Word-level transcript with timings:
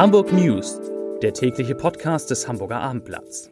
Hamburg 0.00 0.32
News, 0.32 0.80
der 1.20 1.34
tägliche 1.34 1.74
Podcast 1.74 2.30
des 2.30 2.48
Hamburger 2.48 2.80
Abendblatts. 2.80 3.50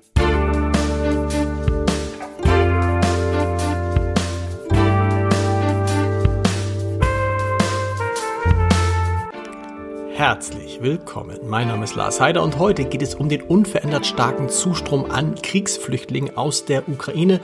Herzlich 10.15 10.81
willkommen. 10.81 11.39
Mein 11.45 11.69
Name 11.69 11.85
ist 11.85 11.97
Lars 11.97 12.19
Heider 12.19 12.43
und 12.43 12.59
heute 12.59 12.87
geht 12.87 13.03
es 13.03 13.15
um 13.15 13.29
den 13.29 13.43
unverändert 13.43 14.07
starken 14.07 14.49
Zustrom 14.49 15.11
an 15.11 15.35
Kriegsflüchtlingen 15.35 16.39
aus 16.39 16.65
der 16.65 16.89
Ukraine 16.89 17.41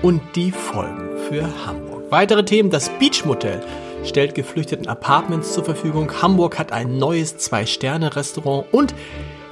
und 0.00 0.22
die 0.36 0.52
Folgen 0.52 1.18
für 1.28 1.66
Hamburg. 1.66 2.04
Weitere 2.10 2.44
Themen: 2.44 2.70
Das 2.70 2.88
Beach 3.00 3.24
Motel 3.24 3.60
stellt 4.04 4.34
Geflüchteten 4.34 4.86
Apartments 4.86 5.52
zur 5.52 5.64
Verfügung. 5.64 6.22
Hamburg 6.22 6.58
hat 6.58 6.72
ein 6.72 6.98
neues 6.98 7.36
Zwei-Sterne-Restaurant 7.38 8.66
und 8.72 8.94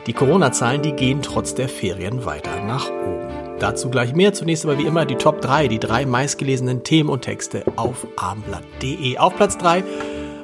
die 0.07 0.13
Corona-Zahlen, 0.13 0.83
die 0.83 0.93
gehen 0.93 1.23
trotz 1.23 1.55
der 1.55 1.69
Ferien 1.69 2.25
weiter 2.25 2.61
nach 2.65 2.91
oben. 2.91 3.29
Dazu 3.59 3.91
gleich 3.91 4.15
mehr. 4.15 4.33
Zunächst 4.33 4.65
aber 4.65 4.79
wie 4.79 4.87
immer 4.87 5.07
die 5.07 5.15
Top 5.15 5.41
3, 5.41 5.69
die 5.69 5.79
drei 5.79 6.05
meistgelesenen 6.05 6.83
Themen 6.83 7.09
und 7.09 7.23
Texte 7.23 7.65
auf 7.77 8.07
abendblatt.de. 8.17 9.19
Auf 9.19 9.37
Platz 9.37 9.57
3 9.59 9.85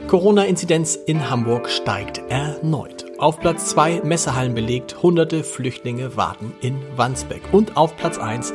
Corona-Inzidenz 0.07 0.95
in 0.95 1.29
Hamburg 1.29 1.69
steigt 1.69 2.23
erneut. 2.29 3.05
Auf 3.19 3.41
Platz 3.41 3.71
2 3.71 4.03
Messehallen 4.05 4.55
belegt, 4.55 5.03
hunderte 5.03 5.43
Flüchtlinge 5.43 6.17
warten 6.17 6.55
in 6.61 6.81
Wandsbek. 6.97 7.43
Und 7.53 7.77
auf 7.77 7.97
Platz 7.97 8.19
1 8.19 8.53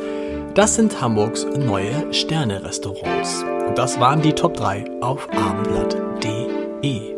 das 0.55 0.75
sind 0.75 1.01
Hamburgs 1.01 1.47
neue 1.57 2.13
Sterne-Restaurants. 2.13 3.43
Und 3.67 3.77
das 3.77 3.99
waren 3.99 4.21
die 4.21 4.33
Top 4.33 4.55
3 4.55 4.85
auf 5.01 5.27
abendblatt.de. 5.31 7.13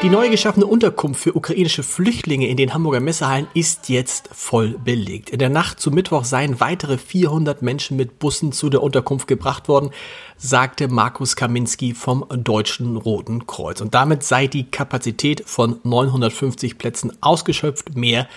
Die 0.00 0.10
neu 0.10 0.30
geschaffene 0.30 0.64
Unterkunft 0.64 1.20
für 1.20 1.34
ukrainische 1.34 1.82
Flüchtlinge 1.82 2.46
in 2.46 2.56
den 2.56 2.72
Hamburger 2.72 3.00
Messehallen 3.00 3.48
ist 3.54 3.88
jetzt 3.88 4.28
voll 4.32 4.78
belegt. 4.78 5.30
In 5.30 5.40
der 5.40 5.48
Nacht 5.48 5.80
zu 5.80 5.90
Mittwoch 5.90 6.24
seien 6.24 6.60
weitere 6.60 6.98
400 6.98 7.62
Menschen 7.62 7.96
mit 7.96 8.20
Bussen 8.20 8.52
zu 8.52 8.70
der 8.70 8.80
Unterkunft 8.80 9.26
gebracht 9.26 9.66
worden, 9.66 9.90
sagte 10.36 10.86
Markus 10.86 11.34
Kaminski 11.34 11.94
vom 11.94 12.24
Deutschen 12.28 12.96
Roten 12.96 13.48
Kreuz. 13.48 13.80
Und 13.80 13.92
damit 13.94 14.22
sei 14.22 14.46
die 14.46 14.70
Kapazität 14.70 15.42
von 15.46 15.80
950 15.82 16.78
Plätzen 16.78 17.12
ausgeschöpft. 17.20 17.96
Mehr 17.96 18.28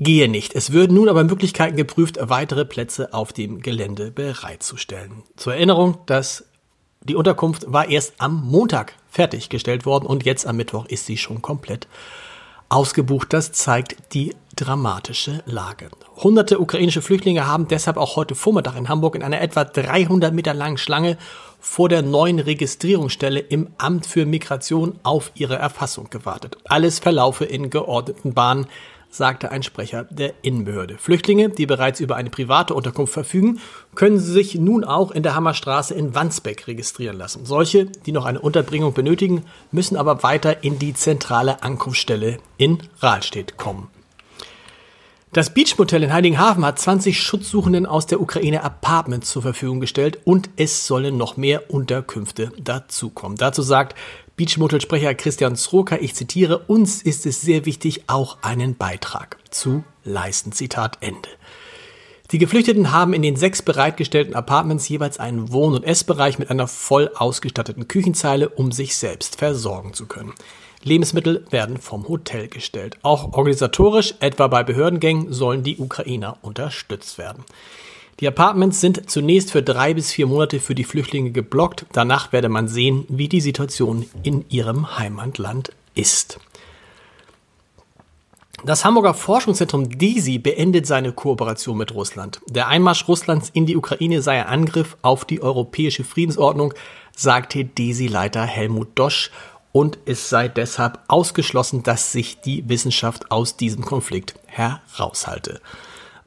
gehe 0.00 0.28
nicht. 0.28 0.54
Es 0.54 0.72
würden 0.72 0.94
nun 0.94 1.08
aber 1.08 1.22
Möglichkeiten 1.22 1.76
geprüft, 1.76 2.18
weitere 2.20 2.64
Plätze 2.64 3.14
auf 3.14 3.32
dem 3.32 3.60
Gelände 3.60 4.10
bereitzustellen. 4.10 5.22
Zur 5.36 5.54
Erinnerung, 5.54 5.98
dass 6.06 6.44
die 7.02 7.14
Unterkunft 7.14 7.72
war 7.72 7.88
erst 7.88 8.14
am 8.18 8.44
Montag 8.46 8.94
fertiggestellt 9.10 9.86
worden 9.86 10.06
und 10.06 10.24
jetzt 10.24 10.46
am 10.46 10.56
Mittwoch 10.56 10.86
ist 10.86 11.06
sie 11.06 11.16
schon 11.16 11.42
komplett 11.42 11.86
ausgebucht. 12.68 13.32
Das 13.32 13.52
zeigt 13.52 14.14
die 14.14 14.34
dramatische 14.56 15.42
Lage. 15.46 15.90
Hunderte 16.16 16.60
ukrainische 16.60 17.02
Flüchtlinge 17.02 17.46
haben 17.46 17.68
deshalb 17.68 17.96
auch 17.96 18.16
heute 18.16 18.34
Vormittag 18.34 18.76
in 18.76 18.88
Hamburg 18.88 19.14
in 19.14 19.22
einer 19.22 19.40
etwa 19.40 19.64
300 19.64 20.32
Meter 20.32 20.54
langen 20.54 20.78
Schlange 20.78 21.16
vor 21.58 21.88
der 21.88 22.02
neuen 22.02 22.38
Registrierungsstelle 22.38 23.40
im 23.40 23.68
Amt 23.78 24.06
für 24.06 24.24
Migration 24.24 24.98
auf 25.02 25.32
ihre 25.34 25.56
Erfassung 25.56 26.08
gewartet. 26.10 26.56
Alles 26.64 26.98
verlaufe 26.98 27.44
in 27.44 27.70
geordneten 27.70 28.34
Bahnen 28.34 28.66
sagte 29.10 29.50
ein 29.50 29.62
Sprecher 29.62 30.04
der 30.04 30.32
Innenbehörde. 30.42 30.96
Flüchtlinge, 30.96 31.50
die 31.50 31.66
bereits 31.66 32.00
über 32.00 32.16
eine 32.16 32.30
private 32.30 32.74
Unterkunft 32.74 33.12
verfügen, 33.12 33.60
können 33.94 34.18
sich 34.18 34.54
nun 34.54 34.84
auch 34.84 35.10
in 35.10 35.22
der 35.22 35.34
Hammerstraße 35.34 35.94
in 35.94 36.14
Wandsbek 36.14 36.66
registrieren 36.68 37.18
lassen. 37.18 37.44
Solche, 37.44 37.86
die 37.86 38.12
noch 38.12 38.24
eine 38.24 38.40
Unterbringung 38.40 38.94
benötigen, 38.94 39.44
müssen 39.72 39.96
aber 39.96 40.22
weiter 40.22 40.62
in 40.62 40.78
die 40.78 40.94
zentrale 40.94 41.62
Ankunftsstelle 41.62 42.38
in 42.56 42.78
Rahlstedt 43.00 43.56
kommen. 43.56 43.88
Das 45.32 45.54
Beach 45.54 45.78
Motel 45.78 46.02
in 46.02 46.12
Heiligenhafen 46.12 46.64
hat 46.64 46.80
20 46.80 47.22
Schutzsuchenden 47.22 47.86
aus 47.86 48.06
der 48.06 48.20
Ukraine 48.20 48.64
Apartments 48.64 49.30
zur 49.30 49.42
Verfügung 49.42 49.78
gestellt 49.78 50.18
und 50.24 50.50
es 50.56 50.88
sollen 50.88 51.16
noch 51.16 51.36
mehr 51.36 51.70
Unterkünfte 51.70 52.50
dazukommen. 52.58 53.38
Dazu 53.38 53.62
sagt 53.62 53.96
Beachmotel-Sprecher 54.40 55.14
Christian 55.16 55.54
Sroka, 55.54 55.98
ich 56.00 56.14
zitiere, 56.14 56.60
uns 56.60 57.02
ist 57.02 57.26
es 57.26 57.42
sehr 57.42 57.66
wichtig, 57.66 58.04
auch 58.06 58.38
einen 58.40 58.74
Beitrag 58.74 59.36
zu 59.50 59.84
leisten. 60.02 60.52
Zitat 60.52 60.96
Ende. 61.02 61.28
Die 62.30 62.38
Geflüchteten 62.38 62.90
haben 62.90 63.12
in 63.12 63.20
den 63.20 63.36
sechs 63.36 63.60
bereitgestellten 63.60 64.34
Apartments 64.34 64.88
jeweils 64.88 65.20
einen 65.20 65.52
Wohn- 65.52 65.74
und 65.74 65.84
Essbereich 65.84 66.38
mit 66.38 66.48
einer 66.48 66.68
voll 66.68 67.10
ausgestatteten 67.14 67.86
Küchenzeile, 67.86 68.48
um 68.48 68.72
sich 68.72 68.96
selbst 68.96 69.36
versorgen 69.36 69.92
zu 69.92 70.06
können. 70.06 70.32
Lebensmittel 70.82 71.44
werden 71.50 71.76
vom 71.76 72.08
Hotel 72.08 72.48
gestellt. 72.48 72.96
Auch 73.02 73.34
organisatorisch, 73.34 74.14
etwa 74.20 74.46
bei 74.46 74.62
Behördengängen, 74.62 75.34
sollen 75.34 75.64
die 75.64 75.76
Ukrainer 75.76 76.38
unterstützt 76.40 77.18
werden. 77.18 77.44
Die 78.20 78.28
Apartments 78.28 78.82
sind 78.82 79.10
zunächst 79.10 79.50
für 79.50 79.62
drei 79.62 79.94
bis 79.94 80.12
vier 80.12 80.26
Monate 80.26 80.60
für 80.60 80.74
die 80.74 80.84
Flüchtlinge 80.84 81.30
geblockt. 81.30 81.86
Danach 81.92 82.32
werde 82.32 82.50
man 82.50 82.68
sehen, 82.68 83.06
wie 83.08 83.28
die 83.28 83.40
Situation 83.40 84.04
in 84.22 84.44
ihrem 84.50 84.98
Heimatland 84.98 85.72
ist. 85.94 86.38
Das 88.62 88.84
Hamburger 88.84 89.14
Forschungszentrum 89.14 89.88
DESI 89.88 90.38
beendet 90.38 90.86
seine 90.86 91.12
Kooperation 91.12 91.78
mit 91.78 91.94
Russland. 91.94 92.42
Der 92.46 92.68
Einmarsch 92.68 93.08
Russlands 93.08 93.48
in 93.54 93.64
die 93.64 93.76
Ukraine 93.76 94.20
sei 94.20 94.38
ein 94.38 94.48
Angriff 94.48 94.98
auf 95.00 95.24
die 95.24 95.40
europäische 95.40 96.04
Friedensordnung, 96.04 96.74
sagte 97.16 97.64
DESI-Leiter 97.64 98.42
Helmut 98.42 98.88
Dosch, 98.96 99.30
und 99.72 99.98
es 100.04 100.28
sei 100.28 100.48
deshalb 100.48 100.98
ausgeschlossen, 101.08 101.84
dass 101.84 102.12
sich 102.12 102.40
die 102.40 102.68
Wissenschaft 102.68 103.30
aus 103.30 103.56
diesem 103.56 103.84
Konflikt 103.84 104.34
heraushalte. 104.46 105.60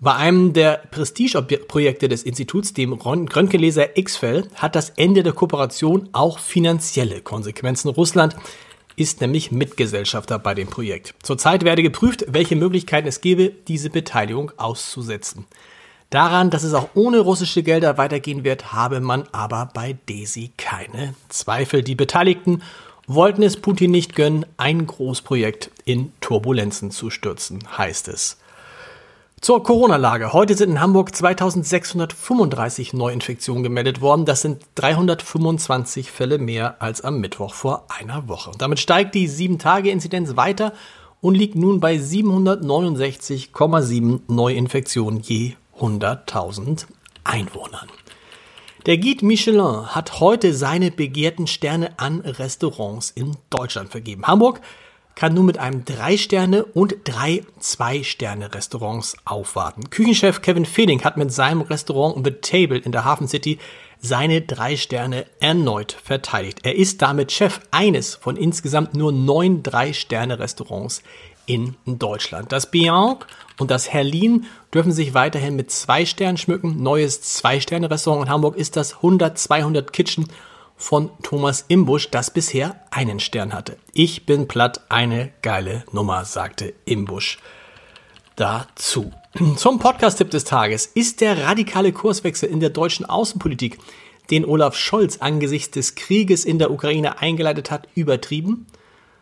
Bei 0.03 0.15
einem 0.15 0.51
der 0.51 0.83
Prestigeprojekte 0.91 2.09
des 2.09 2.23
Instituts, 2.23 2.73
dem 2.73 2.91
Röntgenlaser 2.91 3.97
X-Fell, 3.97 4.49
hat 4.53 4.75
das 4.75 4.89
Ende 4.89 5.23
der 5.23 5.31
Kooperation 5.31 6.09
auch 6.11 6.39
finanzielle 6.39 7.21
Konsequenzen. 7.21 7.87
Russland 7.87 8.35
ist 8.97 9.21
nämlich 9.21 9.53
Mitgesellschafter 9.53 10.39
bei 10.39 10.55
dem 10.55 10.67
Projekt. 10.67 11.15
Zurzeit 11.23 11.63
werde 11.63 11.83
geprüft, 11.83 12.25
welche 12.27 12.57
Möglichkeiten 12.57 13.07
es 13.07 13.21
gäbe, 13.21 13.53
diese 13.69 13.89
Beteiligung 13.89 14.51
auszusetzen. 14.57 15.45
Daran, 16.09 16.49
dass 16.49 16.63
es 16.63 16.73
auch 16.73 16.89
ohne 16.95 17.19
russische 17.19 17.63
Gelder 17.63 17.97
weitergehen 17.97 18.43
wird, 18.43 18.73
habe 18.73 18.99
man 18.99 19.23
aber 19.31 19.69
bei 19.73 19.95
DESI 20.09 20.51
keine 20.57 21.15
Zweifel. 21.29 21.81
Die 21.81 21.95
Beteiligten 21.95 22.61
wollten 23.07 23.41
es 23.41 23.55
Putin 23.55 23.91
nicht 23.91 24.15
gönnen, 24.15 24.45
ein 24.57 24.85
Großprojekt 24.85 25.71
in 25.85 26.11
Turbulenzen 26.19 26.91
zu 26.91 27.09
stürzen, 27.09 27.63
heißt 27.77 28.09
es. 28.09 28.42
Zur 29.43 29.61
Corona-Lage. 29.61 30.31
Heute 30.31 30.55
sind 30.55 30.69
in 30.69 30.79
Hamburg 30.79 31.13
2635 31.13 32.93
Neuinfektionen 32.93 33.61
gemeldet 33.61 33.99
worden. 33.99 34.23
Das 34.23 34.41
sind 34.41 34.65
325 34.75 36.09
Fälle 36.09 36.37
mehr 36.37 36.81
als 36.81 37.01
am 37.01 37.19
Mittwoch 37.19 37.53
vor 37.53 37.83
einer 37.89 38.29
Woche. 38.29 38.51
Und 38.51 38.61
damit 38.61 38.79
steigt 38.79 39.15
die 39.15 39.27
7-Tage-Inzidenz 39.27 40.37
weiter 40.37 40.71
und 41.19 41.35
liegt 41.35 41.55
nun 41.55 41.81
bei 41.81 41.97
769,7 41.97 44.21
Neuinfektionen 44.29 45.19
je 45.19 45.55
100.000 45.77 46.85
Einwohnern. 47.25 47.89
Der 48.85 48.97
Guide 48.97 49.25
Michelin 49.25 49.87
hat 49.87 50.21
heute 50.21 50.53
seine 50.53 50.89
begehrten 50.89 51.47
Sterne 51.47 51.99
an 51.99 52.21
Restaurants 52.21 53.11
in 53.11 53.35
Deutschland 53.49 53.91
vergeben. 53.91 54.25
Hamburg 54.25 54.61
kann 55.15 55.33
nun 55.33 55.45
mit 55.45 55.57
einem 55.57 55.85
Drei-Sterne- 55.85 56.65
und 56.65 56.95
drei 57.03 57.43
Zwei-Sterne-Restaurants 57.59 59.15
aufwarten. 59.25 59.89
Küchenchef 59.89 60.41
Kevin 60.41 60.65
Fehling 60.65 61.03
hat 61.03 61.17
mit 61.17 61.31
seinem 61.31 61.61
Restaurant 61.61 62.25
The 62.25 62.31
Table 62.31 62.77
in 62.77 62.91
der 62.91 63.05
Hafen 63.05 63.27
City 63.27 63.59
seine 63.99 64.41
drei 64.41 64.75
Sterne 64.75 65.25
erneut 65.39 65.93
verteidigt. 66.03 66.59
Er 66.63 66.75
ist 66.75 67.01
damit 67.01 67.31
Chef 67.31 67.61
eines 67.71 68.15
von 68.15 68.35
insgesamt 68.35 68.95
nur 68.95 69.11
neun 69.11 69.63
Drei-Sterne-Restaurants 69.63 71.03
in 71.45 71.75
Deutschland. 71.85 72.51
Das 72.51 72.69
Bianc 72.69 73.25
und 73.59 73.71
das 73.71 73.91
Herlin 73.91 74.45
dürfen 74.73 74.91
sich 74.91 75.13
weiterhin 75.13 75.55
mit 75.55 75.71
zwei 75.71 76.05
Sternen 76.05 76.37
schmücken. 76.37 76.81
Neues 76.81 77.21
Zwei-Sterne-Restaurant 77.21 78.25
in 78.25 78.31
Hamburg 78.31 78.57
ist 78.57 78.75
das 78.75 78.95
100-200 78.95 79.91
Kitchen 79.91 80.27
von 80.75 81.09
Thomas 81.21 81.65
Imbusch, 81.67 82.09
das 82.09 82.31
bisher 82.31 82.81
einen 82.91 83.19
Stern 83.19 83.53
hatte. 83.53 83.77
Ich 83.93 84.25
bin 84.25 84.47
platt, 84.47 84.81
eine 84.89 85.31
geile 85.41 85.83
Nummer, 85.91 86.25
sagte 86.25 86.73
Imbusch 86.85 87.39
dazu. 88.35 89.11
Zum 89.55 89.79
Podcast-Tipp 89.79 90.29
des 90.29 90.43
Tages. 90.43 90.85
Ist 90.85 91.21
der 91.21 91.43
radikale 91.43 91.91
Kurswechsel 91.91 92.49
in 92.49 92.59
der 92.59 92.69
deutschen 92.69 93.05
Außenpolitik, 93.05 93.77
den 94.31 94.45
Olaf 94.45 94.75
Scholz 94.75 95.17
angesichts 95.17 95.71
des 95.71 95.95
Krieges 95.95 96.45
in 96.45 96.59
der 96.59 96.71
Ukraine 96.71 97.19
eingeleitet 97.19 97.71
hat, 97.71 97.87
übertrieben? 97.95 98.67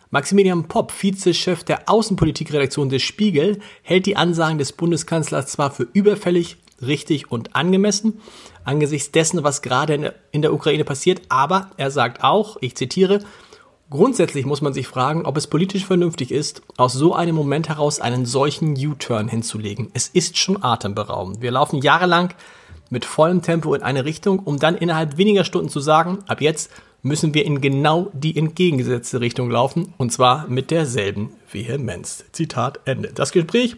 Maximilian 0.09 0.67
Popp, 0.67 0.91
Vizechef 0.91 1.63
der 1.63 1.89
Außenpolitikredaktion 1.89 2.89
des 2.89 3.01
Spiegel, 3.01 3.59
hält 3.81 4.05
die 4.05 4.17
Ansagen 4.17 4.57
des 4.57 4.73
Bundeskanzlers 4.73 5.47
zwar 5.47 5.71
für 5.71 5.87
überfällig, 5.93 6.57
richtig 6.81 7.31
und 7.31 7.55
angemessen, 7.55 8.19
angesichts 8.63 9.11
dessen, 9.11 9.43
was 9.43 9.61
gerade 9.61 10.13
in 10.31 10.41
der 10.41 10.53
Ukraine 10.53 10.83
passiert. 10.83 11.21
Aber 11.29 11.71
er 11.77 11.91
sagt 11.91 12.23
auch, 12.23 12.57
ich 12.61 12.75
zitiere, 12.75 13.19
Grundsätzlich 13.91 14.45
muss 14.45 14.61
man 14.61 14.71
sich 14.71 14.87
fragen, 14.87 15.25
ob 15.25 15.35
es 15.35 15.47
politisch 15.47 15.85
vernünftig 15.85 16.31
ist, 16.31 16.61
aus 16.77 16.93
so 16.93 17.13
einem 17.13 17.35
Moment 17.35 17.67
heraus 17.67 17.99
einen 17.99 18.25
solchen 18.25 18.77
U-Turn 18.77 19.27
hinzulegen. 19.27 19.89
Es 19.93 20.07
ist 20.07 20.37
schon 20.37 20.63
atemberaubend. 20.63 21.41
Wir 21.41 21.51
laufen 21.51 21.81
jahrelang 21.81 22.33
mit 22.89 23.03
vollem 23.03 23.41
Tempo 23.41 23.75
in 23.75 23.83
eine 23.83 24.05
Richtung, 24.05 24.39
um 24.39 24.59
dann 24.59 24.77
innerhalb 24.77 25.17
weniger 25.17 25.43
Stunden 25.43 25.67
zu 25.67 25.81
sagen, 25.81 26.19
ab 26.27 26.39
jetzt 26.39 26.71
müssen 27.01 27.33
wir 27.33 27.45
in 27.45 27.59
genau 27.59 28.09
die 28.13 28.37
entgegengesetzte 28.37 29.19
Richtung 29.19 29.51
laufen, 29.51 29.93
und 29.97 30.13
zwar 30.13 30.47
mit 30.47 30.71
derselben 30.71 31.33
Vehemenz. 31.51 32.23
Zitat 32.31 32.79
Ende. 32.85 33.11
Das 33.13 33.33
Gespräch, 33.33 33.75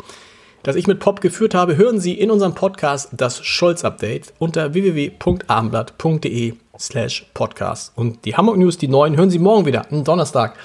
das 0.63 0.75
ich 0.75 0.88
mit 0.88 1.00
Pop 1.00 1.21
geführt 1.21 1.54
habe, 1.54 1.77
hören 1.77 2.00
Sie 2.00 2.13
in 2.13 2.31
unserem 2.31 2.56
Podcast 2.56 3.10
das 3.12 3.45
Scholz-Update 3.45 4.33
unter 4.39 4.74
www.abendblatt.de 4.74 6.54
slash 6.80 7.25
podcast. 7.33 7.92
Und 7.95 8.25
die 8.25 8.36
Hamburg 8.36 8.57
News, 8.57 8.77
die 8.77 8.88
neuen, 8.88 9.18
hören 9.18 9.30
Sie 9.30 9.39
morgen 9.39 9.65
wieder, 9.65 9.86
am 9.92 10.04
Donnerstag 10.04 10.56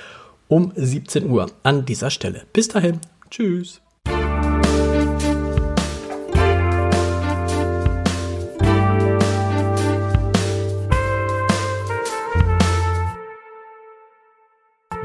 um 0.46 0.72
17 0.74 1.28
Uhr 1.28 1.50
an 1.62 1.84
dieser 1.84 2.10
Stelle. 2.10 2.42
Bis 2.52 2.68
dahin, 2.68 3.00
tschüss. 3.30 3.80